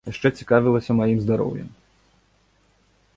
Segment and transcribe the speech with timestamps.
[0.09, 1.69] Яшчэ цікавілася маім здароўем.